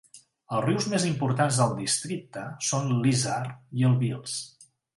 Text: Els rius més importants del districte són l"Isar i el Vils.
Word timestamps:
Els 0.55 0.63
rius 0.67 0.87
més 0.93 1.05
importants 1.09 1.59
del 1.63 1.75
districte 1.83 2.47
són 2.71 2.91
l"Isar 2.99 3.39
i 3.83 3.89
el 3.91 3.97
Vils. 4.05 4.43